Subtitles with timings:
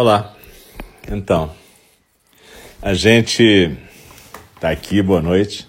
[0.00, 0.32] Olá.
[1.10, 1.50] Então,
[2.80, 3.76] a gente
[4.54, 5.66] está aqui, boa noite.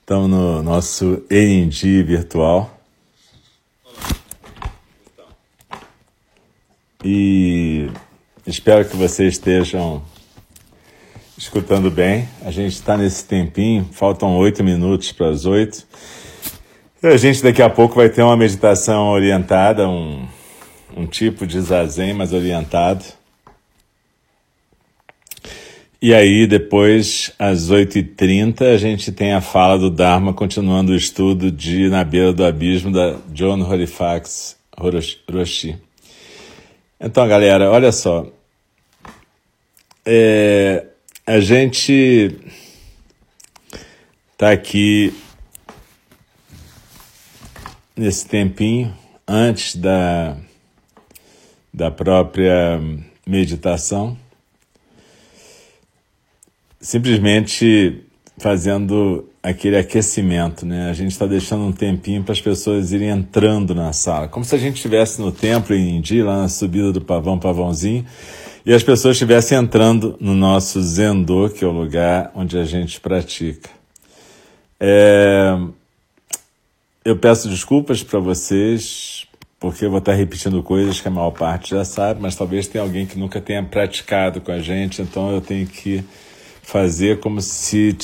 [0.00, 2.76] Estamos no nosso ND virtual.
[7.04, 7.88] E
[8.44, 10.02] espero que vocês estejam
[11.38, 12.28] escutando bem.
[12.44, 15.86] A gente está nesse tempinho, faltam oito minutos para as oito.
[17.00, 20.26] E a gente daqui a pouco vai ter uma meditação orientada, um,
[20.96, 23.04] um tipo de zazen, mas orientado
[26.04, 31.50] e aí, depois, às 8h30, a gente tem a fala do Dharma, continuando o estudo
[31.50, 35.78] de Na Beira do Abismo, da John Horifax Roshi.
[37.00, 38.26] Então, galera, olha só.
[40.04, 40.84] É,
[41.26, 42.36] a gente
[44.32, 45.10] está aqui
[47.96, 48.94] nesse tempinho,
[49.26, 50.36] antes da,
[51.72, 52.78] da própria
[53.26, 54.22] meditação
[56.84, 58.04] simplesmente
[58.36, 60.90] fazendo aquele aquecimento, né?
[60.90, 64.54] A gente está deixando um tempinho para as pessoas irem entrando na sala, como se
[64.54, 68.04] a gente estivesse no templo em Indi, lá na subida do Pavão Pavãozinho,
[68.66, 73.00] e as pessoas estivessem entrando no nosso Zendô, que é o lugar onde a gente
[73.00, 73.70] pratica.
[74.78, 75.56] É...
[77.02, 79.26] Eu peço desculpas para vocês,
[79.58, 82.84] porque eu vou estar repetindo coisas que a maior parte já sabe, mas talvez tenha
[82.84, 86.04] alguém que nunca tenha praticado com a gente, então eu tenho que
[86.64, 87.96] fazer como se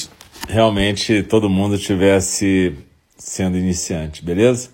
[0.49, 2.75] realmente todo mundo tivesse
[3.17, 4.71] sendo iniciante, beleza?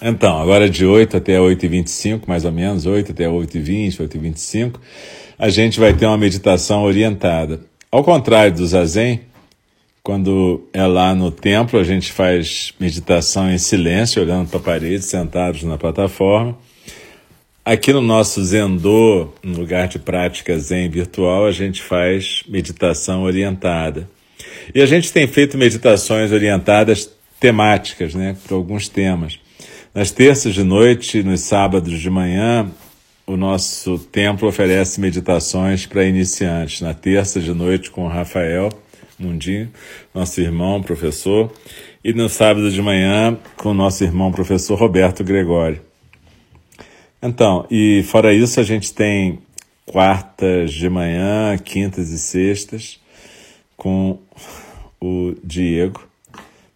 [0.00, 4.74] Então, agora de 8 até 8h25, mais ou menos, 8 até 8h20, 8h25,
[5.38, 7.60] a gente vai ter uma meditação orientada.
[7.90, 9.22] Ao contrário do Zazen,
[10.02, 15.02] quando é lá no templo, a gente faz meditação em silêncio, olhando para a parede,
[15.02, 16.58] sentados na plataforma.
[17.66, 24.06] Aqui no nosso Zendô, no lugar de prática Zen virtual, a gente faz meditação orientada.
[24.74, 27.10] E a gente tem feito meditações orientadas
[27.40, 29.40] temáticas, né, por alguns temas.
[29.94, 32.70] Nas terças de noite, nos sábados de manhã,
[33.26, 36.82] o nosso templo oferece meditações para iniciantes.
[36.82, 38.68] Na terça de noite com o Rafael
[39.18, 39.70] Mundinho,
[40.14, 41.50] nosso irmão professor,
[42.04, 45.93] e no sábado de manhã com o nosso irmão professor Roberto Gregório.
[47.26, 49.38] Então, e fora isso, a gente tem
[49.86, 53.00] quartas de manhã, quintas e sextas,
[53.78, 54.18] com
[55.00, 56.06] o Diego,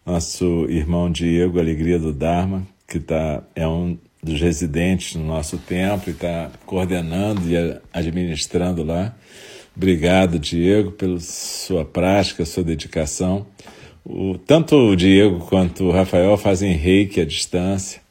[0.03, 6.05] nosso irmão Diego, Alegria do Dharma, que tá, é um dos residentes no nosso templo
[6.09, 7.55] e está coordenando e
[7.93, 9.15] administrando lá.
[9.77, 13.45] Obrigado, Diego, pela sua prática, sua dedicação.
[14.03, 18.01] O, tanto o Diego quanto o Rafael fazem reiki à distância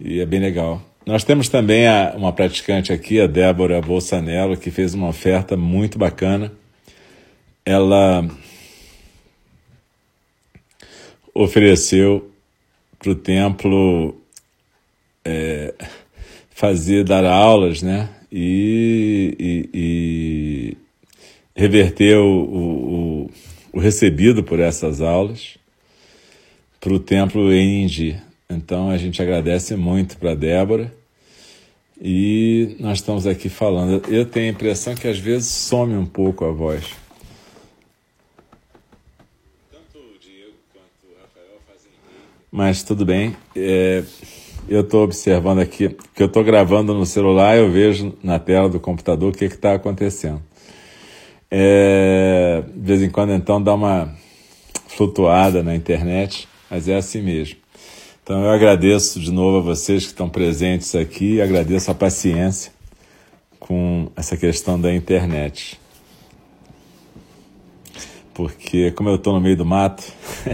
[0.00, 0.87] e é bem legal.
[1.08, 5.98] Nós temos também a, uma praticante aqui, a Débora Bolsanello, que fez uma oferta muito
[5.98, 6.52] bacana.
[7.64, 8.28] Ela
[11.32, 12.30] ofereceu
[12.98, 14.20] para o templo
[15.24, 15.72] é,
[16.50, 18.10] fazer, dar aulas, né?
[18.30, 20.76] E, e, e
[21.56, 23.30] reverter o, o,
[23.72, 25.56] o, recebido por essas aulas
[26.78, 28.20] para o templo em Indi.
[28.50, 30.97] Então a gente agradece muito para Débora
[32.00, 34.02] e nós estamos aqui falando.
[34.08, 36.84] Eu tenho a impressão que às vezes some um pouco a voz.
[39.70, 41.90] Tanto o Diego quanto o Rafael fazem.
[42.52, 43.36] Mas tudo bem.
[43.56, 44.04] É,
[44.68, 48.78] eu estou observando aqui, que eu estou gravando no celular, eu vejo na tela do
[48.78, 50.42] computador o que está acontecendo.
[51.50, 54.14] É, de vez em quando, então, dá uma
[54.86, 57.56] flutuada na internet, mas é assim mesmo.
[58.28, 62.70] Então eu agradeço de novo a vocês que estão presentes aqui, agradeço a paciência
[63.58, 65.80] com essa questão da internet.
[68.34, 70.04] Porque como eu estou no meio do mato,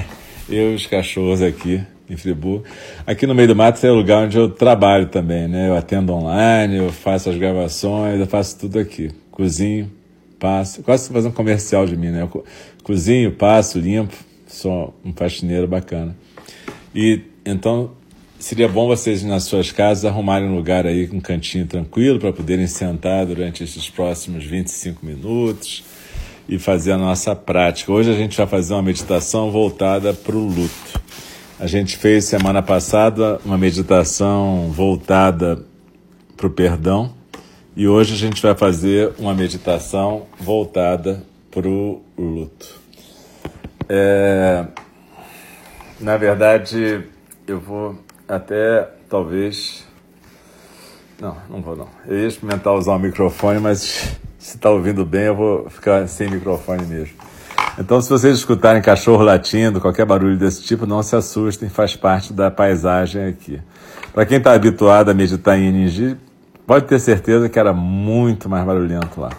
[0.48, 2.64] eu e os cachorros aqui em Friburgo,
[3.04, 5.68] aqui no meio do mato é o lugar onde eu trabalho também, né?
[5.68, 9.10] Eu atendo online, eu faço as gravações, eu faço tudo aqui.
[9.32, 9.90] Cozinho,
[10.38, 12.22] passo, quase fazer um comercial de mim, né?
[12.22, 12.44] Eu
[12.84, 14.14] cozinho, passo, limpo,
[14.46, 16.16] sou um faxineiro bacana.
[16.94, 17.90] E então,
[18.38, 22.66] seria bom vocês nas suas casas arrumarem um lugar aí, um cantinho tranquilo, para poderem
[22.66, 25.84] sentar durante esses próximos 25 minutos
[26.48, 27.92] e fazer a nossa prática.
[27.92, 31.00] Hoje a gente vai fazer uma meditação voltada para o luto.
[31.58, 35.64] A gente fez semana passada uma meditação voltada
[36.36, 37.14] para o perdão
[37.76, 42.80] e hoje a gente vai fazer uma meditação voltada para o luto.
[43.88, 44.64] É,
[46.00, 47.04] na verdade,
[47.46, 47.98] eu vou
[48.28, 49.84] até talvez
[51.20, 51.88] Não, não vou não.
[52.06, 56.28] Eu ia experimentar usar o microfone, mas se está ouvindo bem, eu vou ficar sem
[56.28, 57.14] microfone mesmo.
[57.78, 62.32] Então, se vocês escutarem cachorro latindo, qualquer barulho desse tipo, não se assustem, faz parte
[62.32, 63.60] da paisagem aqui.
[64.12, 66.16] Para quem está habituado a meditar em Ninji,
[66.66, 69.30] pode ter certeza que era muito mais barulhento lá.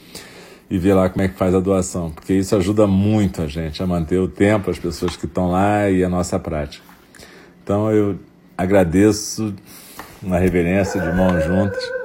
[0.69, 3.81] e ver lá como é que faz a doação, porque isso ajuda muito a gente
[3.81, 6.85] a manter o tempo, as pessoas que estão lá e a nossa prática.
[7.63, 8.19] Então eu
[8.59, 9.55] agradeço
[10.21, 12.02] uma reverência de mãos juntas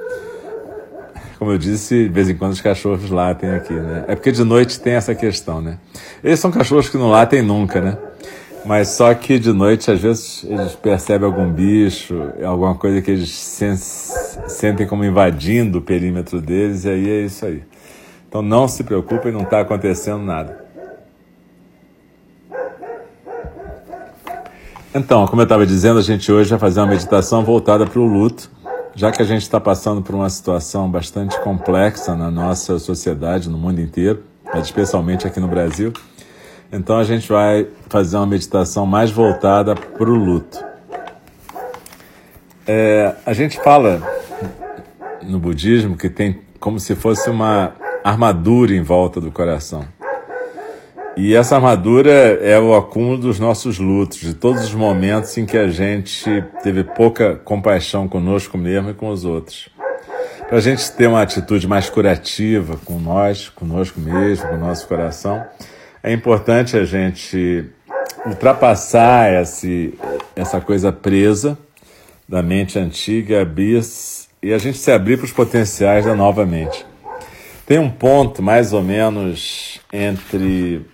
[1.38, 4.04] como eu disse, de vez em quando os cachorros latem aqui, né?
[4.08, 5.78] É porque de noite tem essa questão, né?
[6.22, 7.96] Eles são cachorros que não latem nunca, né?
[8.64, 13.30] Mas só que de noite, às vezes, eles percebem algum bicho, alguma coisa que eles
[14.48, 17.62] sentem como invadindo o perímetro deles, e aí é isso aí.
[18.28, 20.66] Então não se preocupem, não está acontecendo nada.
[24.92, 28.04] Então, como eu estava dizendo, a gente hoje vai fazer uma meditação voltada para o
[28.04, 28.50] luto
[28.98, 33.56] já que a gente está passando por uma situação bastante complexa na nossa sociedade, no
[33.56, 35.92] mundo inteiro, mas especialmente aqui no Brasil,
[36.72, 40.58] então a gente vai fazer uma meditação mais voltada para o luto.
[42.66, 44.02] É, a gente fala
[45.22, 49.86] no budismo que tem como se fosse uma armadura em volta do coração.
[51.20, 55.58] E essa armadura é o acúmulo dos nossos lutos, de todos os momentos em que
[55.58, 59.68] a gente teve pouca compaixão conosco mesmo e com os outros.
[60.46, 64.86] Para a gente ter uma atitude mais curativa com nós, conosco mesmo, com o nosso
[64.86, 65.44] coração,
[66.04, 67.64] é importante a gente
[68.24, 69.98] ultrapassar esse,
[70.36, 71.58] essa coisa presa
[72.28, 73.44] da mente antiga
[74.40, 76.86] e a gente se abrir para os potenciais da nova mente.
[77.66, 80.86] Tem um ponto mais ou menos entre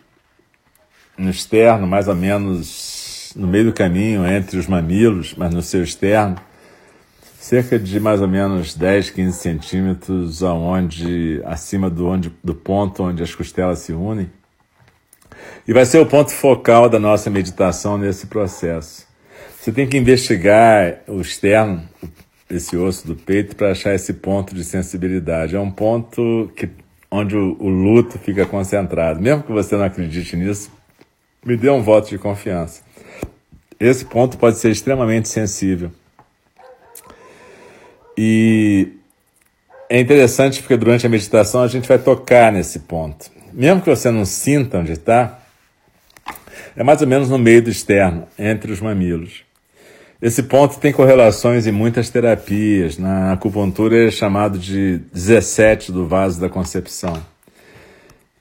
[1.16, 5.82] no externo, mais ou menos no meio do caminho entre os mamilos, mas no seu
[5.82, 6.36] externo,
[7.38, 13.22] cerca de mais ou menos 10, 15 centímetros aonde, acima do, onde, do ponto onde
[13.22, 14.30] as costelas se unem.
[15.66, 19.06] E vai ser o ponto focal da nossa meditação nesse processo.
[19.60, 21.82] Você tem que investigar o externo,
[22.50, 25.56] esse osso do peito, para achar esse ponto de sensibilidade.
[25.56, 26.68] É um ponto que,
[27.10, 29.20] onde o, o luto fica concentrado.
[29.20, 30.70] Mesmo que você não acredite nisso,
[31.44, 32.82] me dê um voto de confiança.
[33.78, 35.90] Esse ponto pode ser extremamente sensível.
[38.16, 38.92] E
[39.90, 43.30] é interessante porque durante a meditação a gente vai tocar nesse ponto.
[43.52, 45.40] Mesmo que você não sinta onde está,
[46.76, 49.42] é mais ou menos no meio do externo, entre os mamilos.
[50.22, 52.96] Esse ponto tem correlações em muitas terapias.
[52.96, 57.22] Na acupuntura é chamado de 17 do vaso da concepção.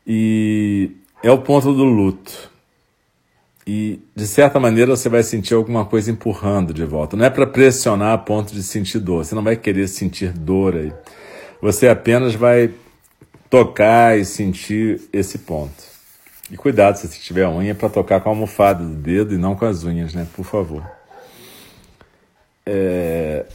[0.08, 0.92] E
[1.22, 2.53] é o ponto do luto
[3.66, 7.16] e de certa maneira você vai sentir alguma coisa empurrando de volta.
[7.16, 9.24] Não é para pressionar a ponto de sentir dor.
[9.24, 10.92] Você não vai querer sentir dor aí.
[11.62, 12.72] Você apenas vai
[13.50, 15.94] tocar e sentir esse ponto.
[16.52, 19.56] E cuidado se você tiver unha para tocar com a almofada do dedo e não
[19.56, 20.28] com as unhas, né?
[20.36, 20.84] Por favor.
[22.66, 23.46] É...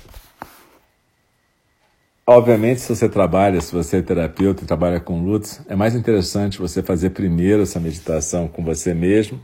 [2.26, 6.58] Obviamente, se você trabalha, se você é terapeuta e trabalha com lutos, é mais interessante
[6.58, 9.40] você fazer primeiro essa meditação com você mesmo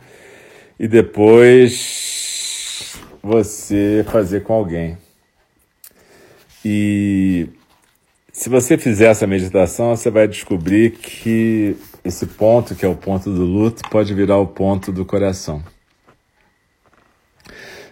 [0.78, 4.98] e depois você fazer com alguém.
[6.64, 7.48] E
[8.32, 13.30] se você fizer essa meditação, você vai descobrir que esse ponto, que é o ponto
[13.30, 15.62] do luto, pode virar o ponto do coração.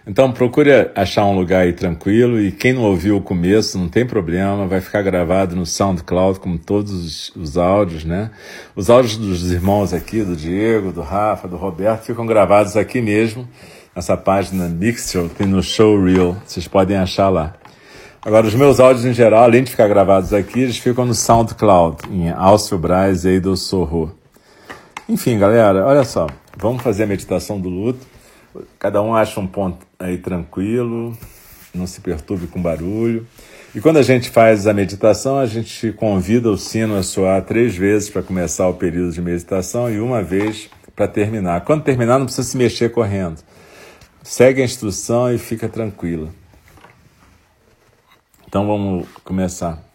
[0.05, 4.05] Então procure achar um lugar aí tranquilo e quem não ouviu o começo, não tem
[4.05, 8.29] problema, vai ficar gravado no SoundCloud como todos os, os áudios, né?
[8.75, 13.47] Os áudios dos irmãos aqui, do Diego, do Rafa, do Roberto, ficam gravados aqui mesmo,
[13.95, 17.53] nessa página Mixture, tem no Showreel, vocês podem achar lá.
[18.25, 22.09] Agora, os meus áudios em geral, além de ficar gravados aqui, eles ficam no SoundCloud,
[22.11, 24.13] em Alcio Braz e Eido Sorro.
[25.07, 28.05] Enfim, galera, olha só, vamos fazer a meditação do luto.
[28.77, 31.17] Cada um acha um ponto aí tranquilo,
[31.73, 33.25] não se perturbe com barulho.
[33.73, 37.75] E quando a gente faz a meditação, a gente convida o sino a soar três
[37.75, 41.61] vezes para começar o período de meditação e uma vez para terminar.
[41.61, 43.39] Quando terminar, não precisa se mexer correndo.
[44.21, 46.29] Segue a instrução e fica tranquila.
[48.47, 49.92] Então vamos começar.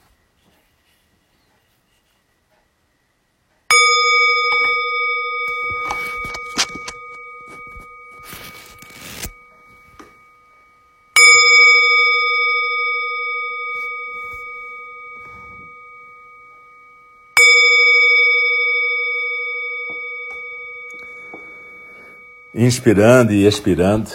[22.60, 24.10] Inspirando e expirando.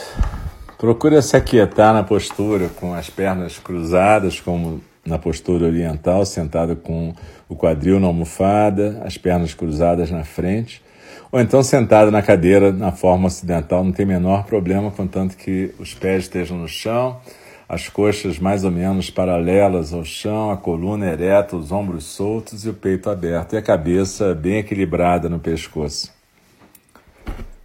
[0.78, 7.16] Procura se aquietar na postura com as pernas cruzadas, como na postura oriental, sentado com
[7.48, 10.84] o quadril na almofada, as pernas cruzadas na frente,
[11.32, 15.94] ou então sentado na cadeira na forma ocidental, não tem menor problema, contanto que os
[15.94, 17.22] pés estejam no chão,
[17.70, 22.70] as coxas mais ou menos paralelas ao chão, a coluna ereta, os ombros soltos e
[22.70, 26.12] o peito aberto, e a cabeça bem equilibrada no pescoço.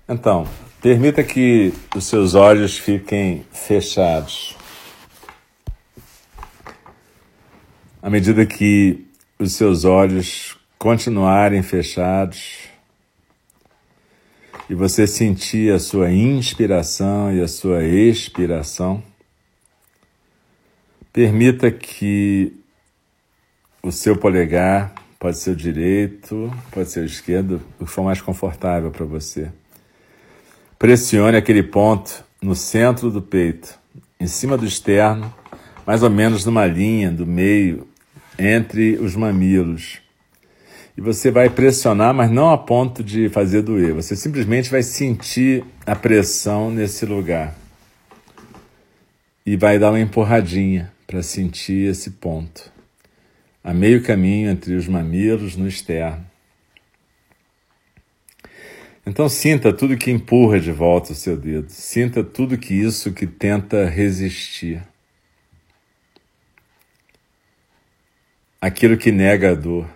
[0.09, 0.47] Então,
[0.81, 4.57] Permita que os seus olhos fiquem fechados.
[8.01, 9.05] À medida que
[9.41, 12.69] os seus olhos continuarem fechados
[14.71, 19.03] e você sentir a sua inspiração e a sua expiração,
[21.13, 22.53] permita que
[23.83, 28.21] o seu polegar, pode ser o direito, pode ser o esquerdo, o que for mais
[28.21, 29.51] confortável para você
[30.79, 33.77] Pressione aquele ponto no centro do peito,
[34.21, 35.35] em cima do externo,
[35.85, 37.89] mais ou menos numa linha do meio
[38.39, 39.99] entre os mamilos.
[40.97, 43.93] E você vai pressionar, mas não a ponto de fazer doer.
[43.95, 47.57] Você simplesmente vai sentir a pressão nesse lugar.
[49.45, 52.71] E vai dar uma empurradinha para sentir esse ponto.
[53.65, 56.28] A meio caminho entre os mamilos no externo.
[59.09, 63.27] Então sinta tudo que empurra de volta o seu dedo, sinta tudo que isso que
[63.27, 64.87] tenta resistir.
[68.61, 69.89] Aquilo que nega a dor,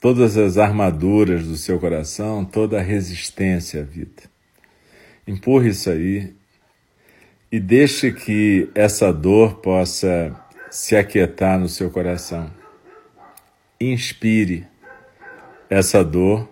[0.00, 4.22] todas as armaduras do seu coração, toda a resistência à vida.
[5.26, 6.36] Empurre isso aí
[7.50, 10.40] e deixe que essa dor possa
[10.70, 12.48] se aquietar no seu coração.
[13.80, 14.68] Inspire
[15.68, 16.48] essa dor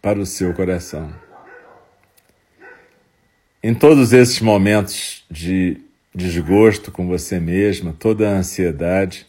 [0.00, 1.12] para o seu coração.
[3.62, 5.80] Em todos esses momentos de
[6.14, 9.26] desgosto com você mesma, toda a ansiedade,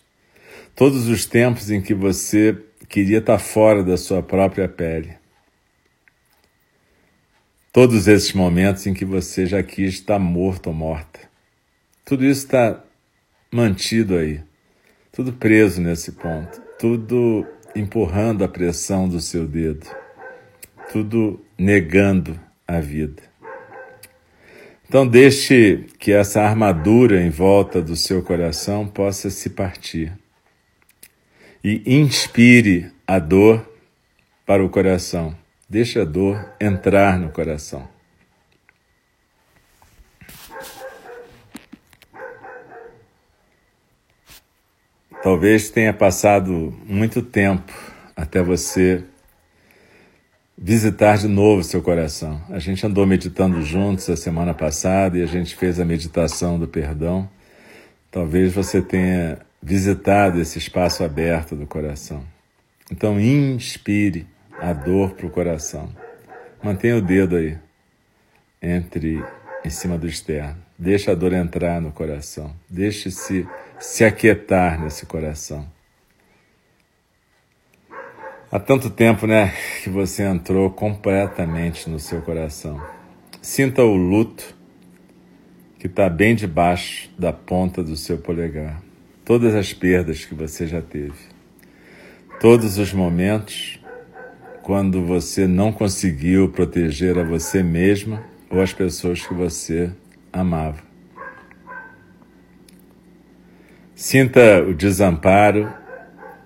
[0.75, 2.57] todos os tempos em que você
[2.87, 5.17] queria estar fora da sua própria pele,
[7.71, 11.19] todos esses momentos em que você já quis estar morto ou morta,
[12.05, 12.83] tudo isso está
[13.51, 14.41] mantido aí,
[15.11, 17.45] tudo preso nesse ponto, tudo
[17.75, 19.98] empurrando a pressão do seu dedo
[20.91, 23.23] tudo negando a vida.
[24.87, 30.11] Então, deixe que essa armadura em volta do seu coração possa se partir
[31.63, 33.71] e inspire a dor
[34.45, 35.37] para o coração.
[35.69, 37.87] Deixe a dor entrar no coração.
[45.21, 47.71] Talvez tenha passado muito tempo
[48.15, 49.03] até você
[50.61, 52.41] visitar de novo seu coração.
[52.49, 56.67] A gente andou meditando juntos a semana passada e a gente fez a meditação do
[56.67, 57.29] perdão.
[58.11, 62.23] Talvez você tenha visitado esse espaço aberto do coração.
[62.91, 64.27] Então, inspire
[64.59, 65.89] a dor para o coração.
[66.61, 67.57] Mantenha o dedo aí,
[68.61, 69.23] entre
[69.63, 70.57] em cima do externo.
[70.77, 72.53] Deixe a dor entrar no coração.
[72.69, 73.47] Deixe-se
[73.79, 75.65] se aquietar nesse coração.
[78.51, 79.53] Há tanto tempo, né,
[79.83, 82.81] que você entrou completamente no seu coração.
[83.43, 84.55] Sinta o luto
[85.77, 88.81] que está bem debaixo da ponta do seu polegar.
[89.23, 91.13] Todas as perdas que você já teve.
[92.39, 93.79] Todos os momentos
[94.63, 99.91] quando você não conseguiu proteger a você mesma ou as pessoas que você
[100.33, 100.81] amava.
[103.93, 105.71] Sinta o desamparo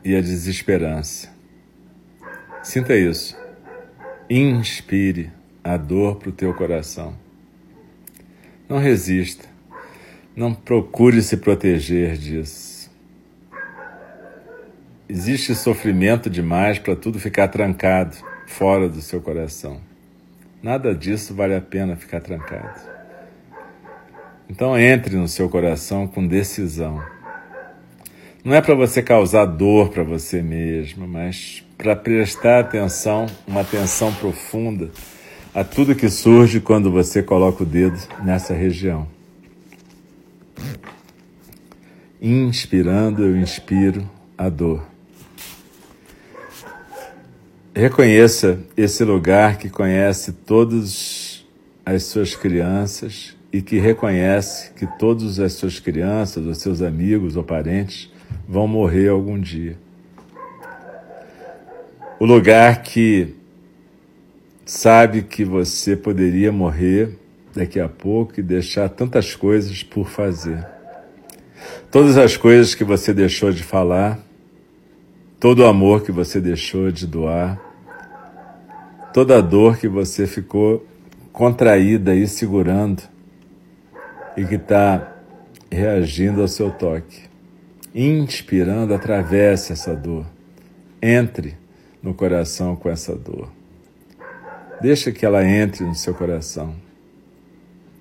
[0.03, 1.31] e a desesperança.
[2.73, 3.37] Sinta isso.
[4.27, 5.29] Inspire
[5.63, 7.13] a dor para o teu coração.
[8.67, 9.45] Não resista.
[10.35, 12.91] Não procure se proteger disso.
[15.07, 19.79] Existe sofrimento demais para tudo ficar trancado fora do seu coração.
[20.59, 22.81] Nada disso vale a pena ficar trancado.
[24.49, 27.03] Então entre no seu coração com decisão.
[28.43, 34.13] Não é para você causar dor para você mesmo, mas para prestar atenção, uma atenção
[34.13, 34.89] profunda
[35.53, 39.05] a tudo que surge quando você coloca o dedo nessa região.
[42.21, 44.81] Inspirando, eu inspiro a dor.
[47.75, 51.45] Reconheça esse lugar que conhece todas
[51.85, 57.43] as suas crianças e que reconhece que todas as suas crianças, os seus amigos ou
[57.43, 58.09] parentes
[58.47, 59.82] vão morrer algum dia.
[62.23, 63.35] O lugar que
[64.63, 67.19] sabe que você poderia morrer
[67.53, 70.65] daqui a pouco e deixar tantas coisas por fazer.
[71.91, 74.25] Todas as coisas que você deixou de falar,
[75.37, 77.61] todo o amor que você deixou de doar,
[79.13, 80.87] toda a dor que você ficou
[81.33, 83.03] contraída e segurando
[84.37, 85.13] e que está
[85.69, 87.23] reagindo ao seu toque
[87.93, 90.25] inspirando, atravesse essa dor.
[91.01, 91.61] Entre
[92.03, 93.49] no coração com essa dor.
[94.81, 96.75] Deixa que ela entre no seu coração.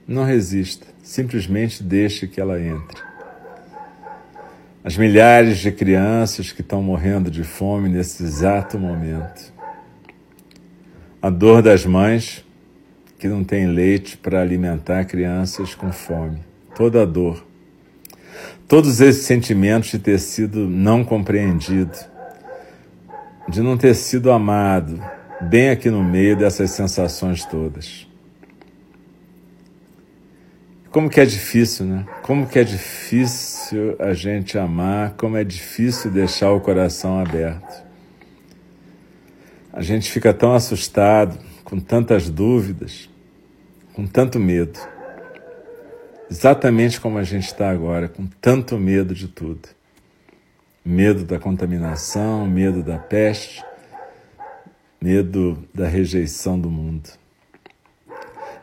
[0.06, 3.00] Não resista, simplesmente deixe que ela entre.
[4.82, 9.52] As milhares de crianças que estão morrendo de fome nesse exato momento.
[11.22, 12.44] A dor das mães
[13.16, 16.40] que não têm leite para alimentar crianças com fome.
[16.74, 17.44] Toda a dor
[18.72, 21.92] todos esses sentimentos de ter sido não compreendido,
[23.52, 24.98] de não ter sido amado,
[25.42, 28.08] bem aqui no meio dessas sensações todas.
[30.90, 32.06] Como que é difícil, né?
[32.22, 37.84] Como que é difícil a gente amar, como é difícil deixar o coração aberto.
[39.70, 43.10] A gente fica tão assustado, com tantas dúvidas,
[43.92, 44.80] com tanto medo
[46.32, 49.68] exatamente como a gente está agora, com tanto medo de tudo.
[50.84, 53.64] Medo da contaminação, medo da peste,
[55.00, 57.10] medo da rejeição do mundo.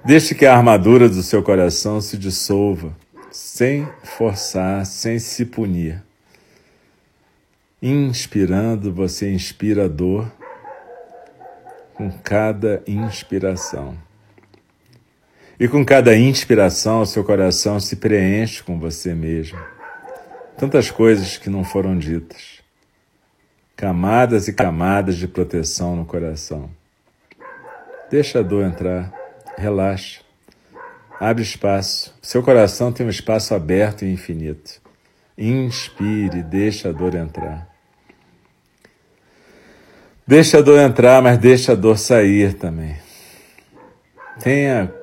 [0.05, 2.95] Deixe que a armadura do seu coração se dissolva,
[3.31, 6.01] sem forçar, sem se punir.
[7.81, 10.31] Inspirando, você inspira dor
[11.93, 13.97] com cada inspiração.
[15.59, 19.59] E com cada inspiração, o seu coração se preenche com você mesmo.
[20.59, 22.59] Tantas coisas que não foram ditas.
[23.75, 26.69] Camadas e camadas de proteção no coração.
[28.11, 29.11] Deixa a dor entrar.
[29.57, 30.21] Relaxa.
[31.19, 32.13] Abre espaço.
[32.21, 34.81] Seu coração tem um espaço aberto e infinito.
[35.37, 37.67] Inspire, deixa a dor entrar.
[40.27, 42.97] Deixa a dor entrar, mas deixa a dor sair também.
[44.41, 44.93] Tenha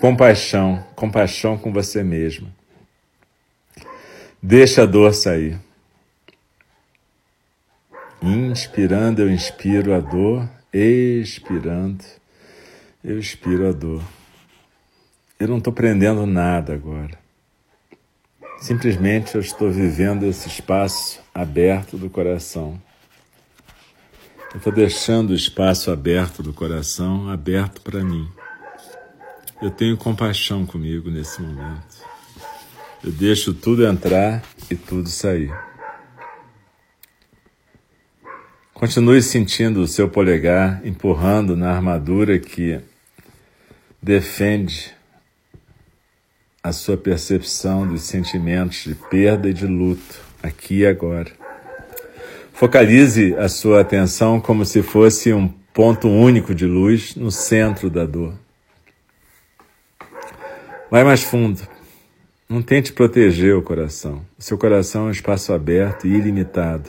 [0.00, 2.52] Compaixão, compaixão com você mesmo.
[4.48, 5.58] Deixa a dor sair.
[8.22, 10.48] Inspirando, eu inspiro a dor.
[10.72, 12.04] Expirando,
[13.02, 14.04] eu expiro a dor.
[15.40, 17.18] Eu não estou prendendo nada agora.
[18.60, 22.80] Simplesmente eu estou vivendo esse espaço aberto do coração.
[24.52, 28.30] Eu estou deixando o espaço aberto do coração aberto para mim.
[29.60, 31.95] Eu tenho compaixão comigo nesse momento.
[33.04, 35.52] Eu deixo tudo entrar e tudo sair.
[38.72, 42.80] Continue sentindo o seu polegar empurrando na armadura que
[44.02, 44.94] defende
[46.62, 51.30] a sua percepção dos sentimentos de perda e de luto, aqui e agora.
[52.52, 58.04] Focalize a sua atenção como se fosse um ponto único de luz no centro da
[58.04, 58.34] dor.
[60.90, 61.75] Vai mais fundo.
[62.48, 64.24] Não tente proteger o coração.
[64.38, 66.88] O seu coração é um espaço aberto e ilimitado.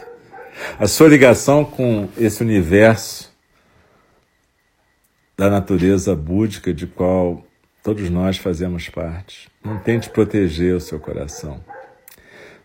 [0.77, 3.35] A sua ligação com esse universo
[5.35, 7.43] da natureza búdica de qual
[7.81, 9.49] todos nós fazemos parte.
[9.63, 11.63] Não tente proteger o seu coração,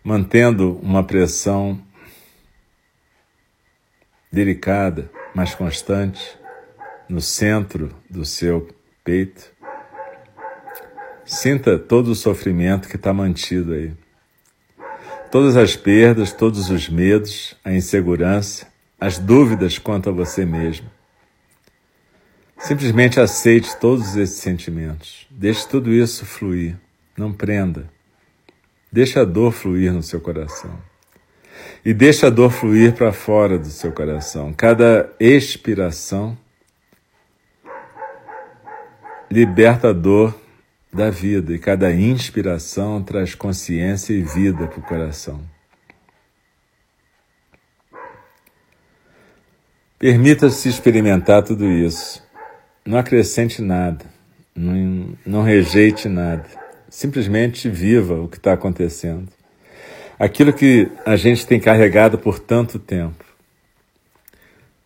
[0.04, 1.80] mantendo uma pressão
[4.30, 6.38] delicada, mas constante,
[7.08, 8.68] no centro do seu
[9.02, 9.51] peito
[11.32, 13.90] Sinta todo o sofrimento que está mantido aí.
[15.30, 18.66] Todas as perdas, todos os medos, a insegurança,
[19.00, 20.90] as dúvidas quanto a você mesmo.
[22.58, 25.26] Simplesmente aceite todos esses sentimentos.
[25.30, 26.76] Deixe tudo isso fluir.
[27.16, 27.88] Não prenda.
[28.92, 30.78] Deixe a dor fluir no seu coração.
[31.82, 34.52] E deixe a dor fluir para fora do seu coração.
[34.52, 36.36] Cada expiração
[39.30, 40.41] liberta a dor
[40.92, 45.40] da vida e cada inspiração traz consciência e vida para o coração.
[49.98, 52.22] Permita-se experimentar tudo isso.
[52.84, 54.04] Não acrescente nada,
[54.54, 56.44] não, não rejeite nada.
[56.90, 59.28] Simplesmente viva o que está acontecendo.
[60.18, 63.24] Aquilo que a gente tem carregado por tanto tempo.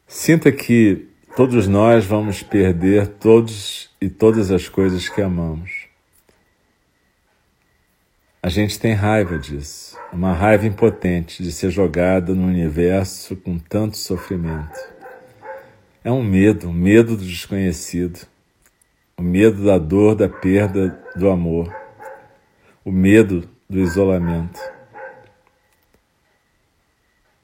[0.06, 5.86] Sinta que todos nós vamos perder todos e todas as coisas que amamos.
[8.46, 13.96] A gente tem raiva disso, uma raiva impotente de ser jogada no universo com tanto
[13.96, 14.78] sofrimento.
[16.04, 18.24] É um medo, um medo do desconhecido,
[19.16, 21.74] o medo da dor, da perda do amor,
[22.85, 24.61] o medo do isolamento.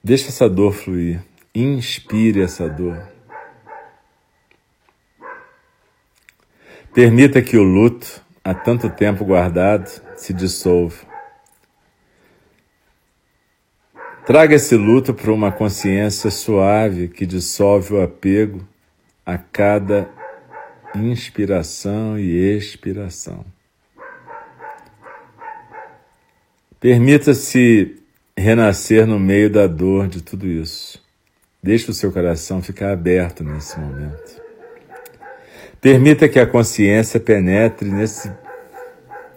[0.04, 1.20] Deixe essa dor fluir,
[1.52, 3.08] inspire essa dor.
[6.94, 11.04] Permita que o luto, há tanto tempo guardado, se dissolva.
[14.24, 18.64] Traga esse luto para uma consciência suave que dissolve o apego
[19.26, 20.08] a cada
[20.94, 23.44] inspiração e expiração.
[26.78, 27.96] Permita-se
[28.36, 31.02] renascer no meio da dor de tudo isso.
[31.60, 34.40] Deixe o seu coração ficar aberto nesse momento.
[35.80, 38.30] Permita que a consciência penetre nesse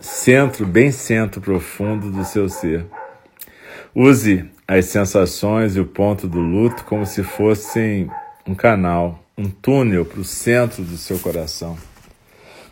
[0.06, 2.86] centro, bem centro profundo do seu ser.
[3.94, 8.10] Use as sensações e o ponto do luto como se fossem
[8.48, 11.76] um canal, um túnel para o centro do seu coração,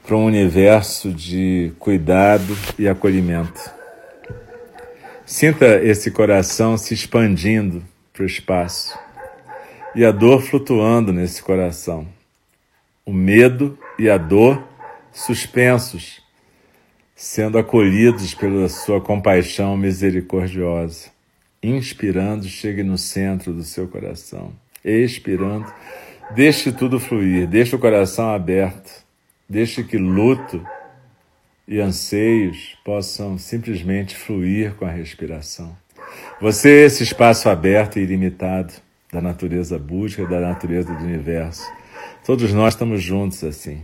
[0.05, 3.71] para um universo de cuidado e acolhimento.
[5.25, 8.97] Sinta esse coração se expandindo para o espaço
[9.95, 12.07] e a dor flutuando nesse coração.
[13.03, 14.63] O medo e a dor
[15.11, 16.22] suspensos,
[17.15, 21.11] sendo acolhidos pela sua compaixão misericordiosa.
[21.61, 24.51] Inspirando, chegue no centro do seu coração.
[24.83, 25.71] Expirando,
[26.35, 28.91] deixe tudo fluir, deixe o coração aberto,
[29.47, 30.65] deixe que luto
[31.67, 35.75] e anseios possam simplesmente fluir com a respiração.
[36.41, 38.73] Você é esse espaço aberto e ilimitado
[39.11, 41.63] da natureza búdica, da natureza do universo.
[42.25, 43.81] Todos nós estamos juntos assim.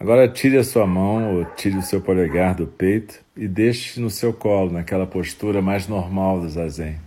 [0.00, 4.08] Agora tire a sua mão ou tire o seu polegar do peito e deixe no
[4.08, 6.98] seu colo, naquela postura mais normal do zazen.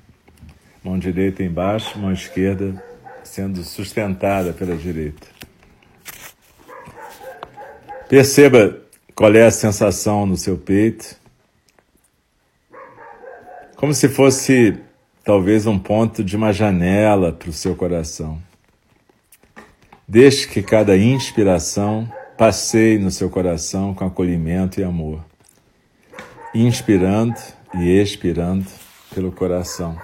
[0.84, 2.80] Mão direita embaixo, mão esquerda
[3.24, 5.26] sendo sustentada pela direita.
[8.08, 8.80] Perceba
[9.16, 11.18] qual é a sensação no seu peito.
[13.76, 14.78] Como se fosse
[15.24, 18.40] talvez um ponto de uma janela para o seu coração.
[20.08, 25.24] Deixe que cada inspiração Passei no seu coração com acolhimento e amor,
[26.54, 27.40] inspirando
[27.76, 28.66] e expirando
[29.14, 29.96] pelo coração,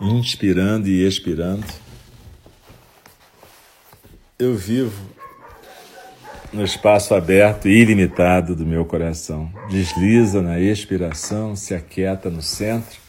[0.00, 1.66] inspirando e expirando.
[4.38, 5.10] Eu vivo
[6.52, 9.52] no espaço aberto e ilimitado do meu coração.
[9.68, 13.00] Desliza na expiração, se aquieta no centro.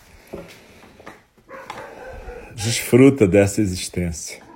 [2.55, 4.48] Desfruta dessa existência.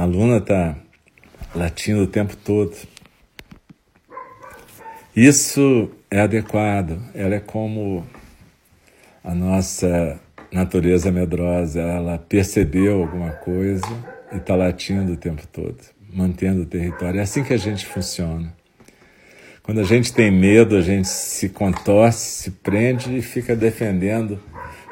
[0.00, 0.74] A Luna está
[1.54, 2.74] latindo o tempo todo.
[5.14, 8.06] Isso é adequado, ela é como
[9.22, 10.18] a nossa
[10.50, 13.84] natureza medrosa, ela percebeu alguma coisa
[14.32, 15.76] e está latindo o tempo todo,
[16.10, 17.20] mantendo o território.
[17.20, 18.50] É assim que a gente funciona.
[19.62, 24.40] Quando a gente tem medo, a gente se contorce, se prende e fica defendendo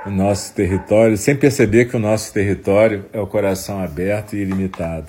[0.08, 5.06] o nosso território, sem perceber que o nosso território é o coração aberto e ilimitado.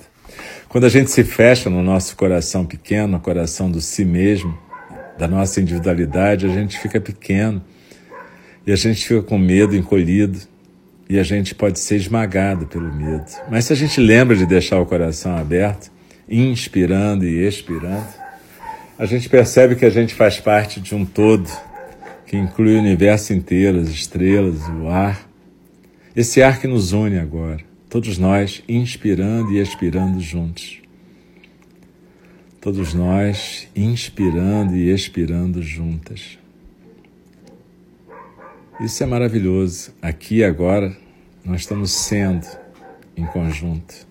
[0.68, 4.56] Quando a gente se fecha no nosso coração pequeno, no coração do si mesmo,
[5.18, 7.62] da nossa individualidade, a gente fica pequeno
[8.66, 10.38] e a gente fica com medo, encolhido
[11.08, 13.24] e a gente pode ser esmagado pelo medo.
[13.50, 15.90] Mas se a gente lembra de deixar o coração aberto,
[16.28, 18.06] inspirando e expirando,
[18.98, 21.50] a gente percebe que a gente faz parte de um todo
[22.30, 25.28] que inclui o universo inteiro, as estrelas, o ar.
[26.14, 30.78] Esse ar que nos une agora, todos nós inspirando e expirando juntos.
[32.60, 36.38] Todos nós inspirando e expirando juntas.
[38.80, 39.92] Isso é maravilhoso.
[40.00, 40.96] Aqui e agora
[41.44, 42.46] nós estamos sendo
[43.16, 44.06] em conjunto.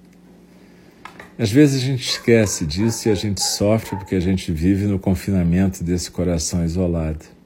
[1.38, 5.00] Às vezes a gente esquece disso e a gente sofre porque a gente vive no
[5.00, 7.39] confinamento desse coração isolado.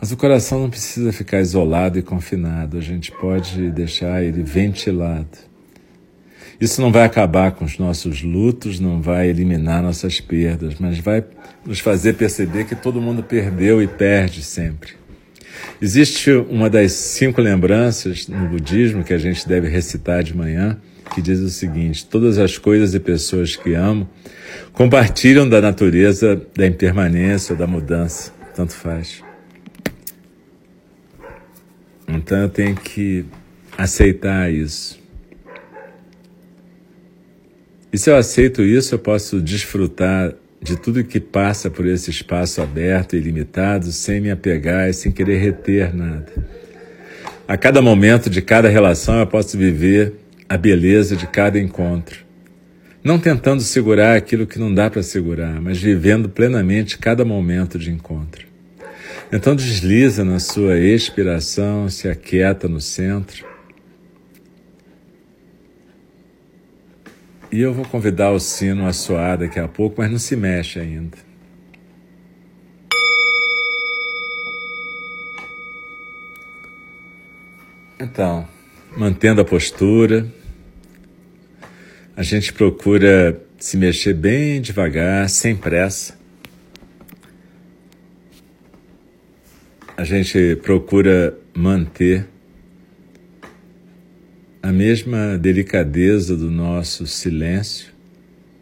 [0.00, 5.50] Mas o coração não precisa ficar isolado e confinado, a gente pode deixar ele ventilado.
[6.58, 11.22] Isso não vai acabar com os nossos lutos, não vai eliminar nossas perdas, mas vai
[11.66, 14.92] nos fazer perceber que todo mundo perdeu e perde sempre.
[15.80, 20.78] Existe uma das cinco lembranças no budismo que a gente deve recitar de manhã,
[21.14, 24.08] que diz o seguinte: Todas as coisas e pessoas que amo
[24.72, 29.29] compartilham da natureza da impermanência, da mudança, tanto faz.
[32.14, 33.24] Então eu tenho que
[33.76, 35.00] aceitar isso.
[37.92, 42.60] E se eu aceito isso, eu posso desfrutar de tudo que passa por esse espaço
[42.60, 46.32] aberto e ilimitado sem me apegar e sem querer reter nada.
[47.48, 50.14] A cada momento de cada relação eu posso viver
[50.48, 52.24] a beleza de cada encontro.
[53.02, 57.90] Não tentando segurar aquilo que não dá para segurar, mas vivendo plenamente cada momento de
[57.90, 58.49] encontro.
[59.32, 63.46] Então desliza na sua expiração, se aquieta no centro.
[67.52, 70.80] E eu vou convidar o sino a soar daqui a pouco, mas não se mexe
[70.80, 71.16] ainda.
[78.00, 78.48] Então,
[78.96, 80.26] mantendo a postura,
[82.16, 86.19] a gente procura se mexer bem devagar, sem pressa.
[90.00, 92.26] A gente procura manter
[94.62, 97.92] a mesma delicadeza do nosso silêncio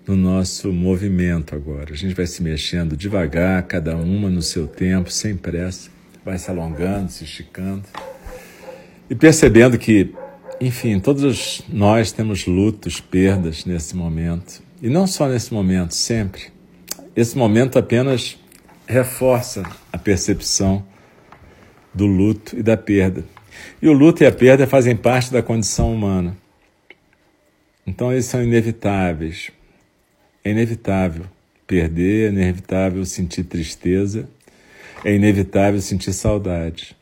[0.04, 1.92] no nosso movimento agora.
[1.92, 5.90] A gente vai se mexendo devagar, cada uma no seu tempo, sem pressa,
[6.24, 7.84] vai se alongando, se esticando
[9.08, 10.12] e percebendo que,
[10.60, 14.60] enfim, todos nós temos lutos, perdas nesse momento.
[14.82, 16.46] E não só nesse momento, sempre.
[17.14, 18.36] Esse momento apenas
[18.88, 20.84] reforça a percepção
[21.98, 23.24] do luto e da perda.
[23.82, 26.36] E o luto e a perda fazem parte da condição humana.
[27.84, 29.50] Então eles são inevitáveis.
[30.44, 31.24] É inevitável
[31.66, 34.28] perder, é inevitável sentir tristeza,
[35.04, 36.96] é inevitável sentir saudade.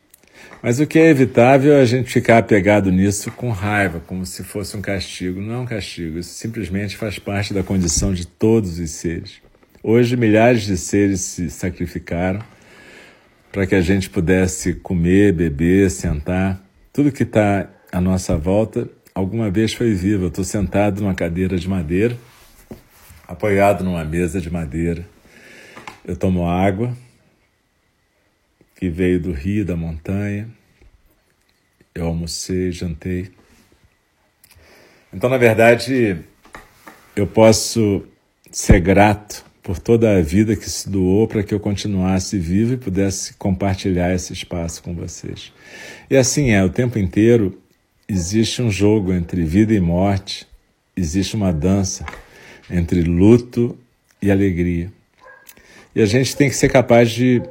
[0.63, 4.43] Mas o que é evitável é a gente ficar apegado nisso com raiva, como se
[4.43, 5.39] fosse um castigo.
[5.39, 9.35] Não é um castigo, isso simplesmente faz parte da condição de todos os seres.
[9.83, 12.41] Hoje, milhares de seres se sacrificaram
[13.51, 16.61] para que a gente pudesse comer, beber, sentar.
[16.91, 20.25] Tudo que está à nossa volta alguma vez foi vivo.
[20.25, 22.17] Eu estou sentado numa cadeira de madeira,
[23.27, 25.05] apoiado numa mesa de madeira.
[26.05, 26.95] Eu tomo água
[28.75, 30.47] que veio do rio, da montanha.
[31.93, 33.31] Eu almocei, jantei.
[35.11, 36.17] Então, na verdade,
[37.15, 38.03] eu posso
[38.51, 42.77] ser grato por toda a vida que se doou para que eu continuasse vivo e
[42.77, 45.51] pudesse compartilhar esse espaço com vocês.
[46.09, 47.61] E assim é, o tempo inteiro
[48.07, 50.47] existe um jogo entre vida e morte,
[50.95, 52.05] existe uma dança
[52.71, 53.77] entre luto
[54.21, 54.89] e alegria.
[55.93, 57.41] E a gente tem que ser capaz de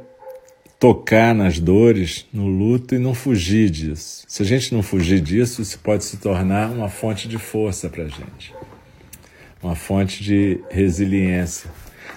[0.79, 4.23] tocar nas dores, no luto e não fugir disso.
[4.27, 8.05] Se a gente não fugir disso, isso pode se tornar uma fonte de força para
[8.05, 8.55] a gente,
[9.61, 11.69] uma fonte de resiliência.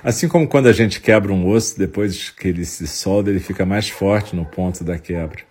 [0.02, 3.66] Assim como quando a gente quebra um osso, depois que ele se solda, ele fica
[3.66, 5.42] mais forte no ponto da quebra.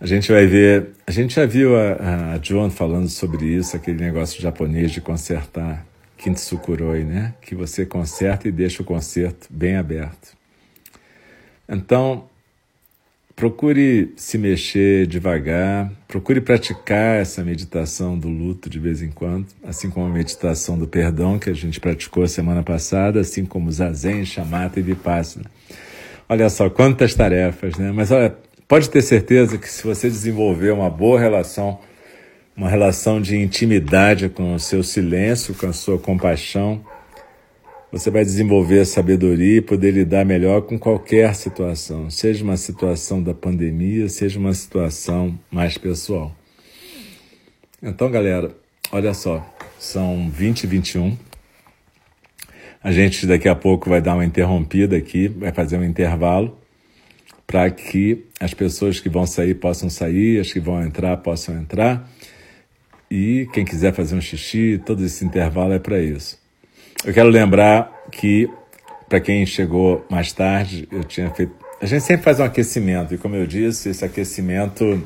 [0.00, 4.02] A gente vai ver, a gente já viu a, a John falando sobre isso, aquele
[4.02, 5.86] negócio japonês de consertar
[6.16, 7.34] kintsukuroi, né?
[7.42, 10.34] Que você conserta e deixa o conserto bem aberto.
[11.68, 12.29] Então,
[13.40, 19.88] Procure se mexer devagar, procure praticar essa meditação do luto de vez em quando, assim
[19.88, 24.78] como a meditação do perdão que a gente praticou semana passada, assim como Zazen, Shamatha
[24.78, 25.46] e Vipassana.
[26.28, 27.90] Olha só quantas tarefas, né?
[27.90, 28.36] Mas olha,
[28.68, 31.78] pode ter certeza que se você desenvolver uma boa relação,
[32.54, 36.84] uma relação de intimidade com o seu silêncio, com a sua compaixão,
[37.92, 43.20] você vai desenvolver a sabedoria e poder lidar melhor com qualquer situação, seja uma situação
[43.22, 46.34] da pandemia, seja uma situação mais pessoal.
[47.82, 48.54] Então, galera,
[48.92, 49.44] olha só,
[49.78, 51.18] são 20 e 21.
[52.82, 56.56] A gente daqui a pouco vai dar uma interrompida aqui, vai fazer um intervalo
[57.46, 62.08] para que as pessoas que vão sair possam sair, as que vão entrar possam entrar.
[63.10, 66.38] E quem quiser fazer um xixi, todo esse intervalo é para isso.
[67.04, 68.48] Eu quero lembrar que,
[69.08, 71.52] para quem chegou mais tarde, eu tinha feito.
[71.80, 75.02] A gente sempre faz um aquecimento, e como eu disse, esse aquecimento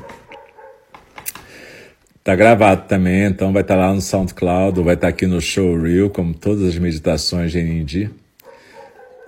[2.25, 5.39] Tá gravado também, então vai estar tá lá no SoundCloud, vai estar tá aqui no
[5.39, 8.09] Showreel, como todas as meditações de Nindi.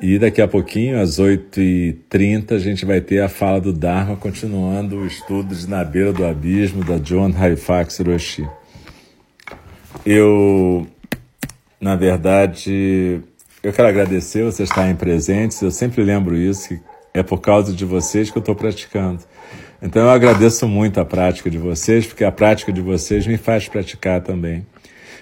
[0.01, 4.95] E daqui a pouquinho, às 8h30, a gente vai ter a fala do Dharma, continuando
[4.95, 8.49] o estudo de Na Beira do Abismo, da John Halifax Roshi.
[10.03, 10.87] Eu
[11.79, 13.21] na verdade,
[13.61, 15.61] eu quero agradecer vocês estarem presentes.
[15.61, 16.79] Eu sempre lembro isso, que
[17.13, 19.19] é por causa de vocês que eu estou praticando.
[19.81, 23.67] Então eu agradeço muito a prática de vocês, porque a prática de vocês me faz
[23.67, 24.65] praticar também.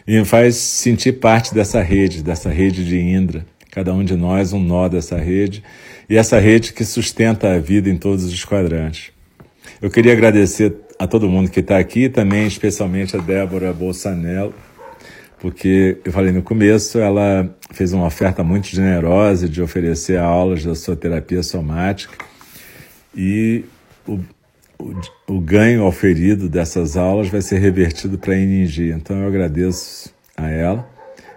[0.08, 3.46] E me faz sentir parte dessa rede, dessa rede de Indra.
[3.72, 5.62] Cada um de nós um nó dessa rede,
[6.10, 9.12] e essa rede que sustenta a vida em todos os quadrantes.
[9.82, 14.54] Eu queria agradecer a todo mundo que está aqui, também especialmente a Débora Bolsanello,
[15.46, 20.74] porque eu falei no começo, ela fez uma oferta muito generosa de oferecer aulas da
[20.74, 22.18] sua terapia somática
[23.16, 23.64] e
[24.08, 24.14] o,
[24.80, 28.90] o, o ganho oferido dessas aulas vai ser revertido para a ING.
[28.90, 30.90] Então eu agradeço a ela.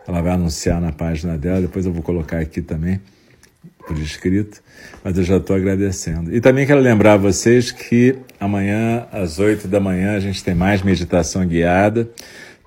[0.07, 2.99] Ela vai anunciar na página dela, depois eu vou colocar aqui também
[3.87, 4.63] por escrito,
[5.05, 6.35] mas eu já estou agradecendo.
[6.35, 10.81] E também quero lembrar vocês que amanhã, às 8 da manhã, a gente tem mais
[10.81, 12.09] meditação guiada,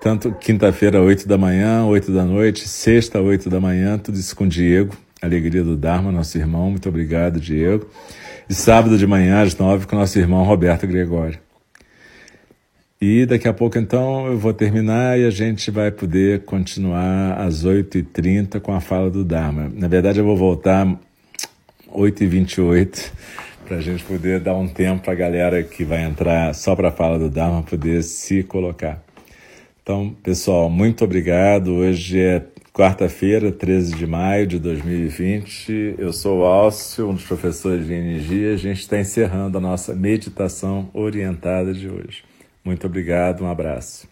[0.02, 4.48] tanto quinta-feira, 8 da manhã, 8 da noite, sexta, 8 da manhã, tudo isso com
[4.48, 7.88] Diego, Alegria do Dharma, nosso irmão, muito obrigado, Diego.
[8.50, 11.38] E sábado de manhã, às 9, com nosso irmão Roberto Gregório.
[13.00, 17.64] E daqui a pouco, então, eu vou terminar e a gente vai poder continuar às
[17.64, 19.72] 8h30 com a fala do Dharma.
[19.76, 21.00] Na verdade, eu vou voltar
[21.94, 23.12] 8h28
[23.68, 26.90] para a gente poder dar um tempo para a galera que vai entrar só para
[26.90, 29.02] a fala do Dharma poder se colocar.
[29.84, 31.74] Então, pessoal, muito obrigado.
[31.74, 35.96] Hoje é quarta-feira, 13 de maio de 2020.
[35.98, 38.54] Eu sou o Alcio, um dos professores de energia.
[38.54, 42.24] A gente está encerrando a nossa meditação orientada de hoje.
[42.64, 44.11] Muito obrigado, um abraço.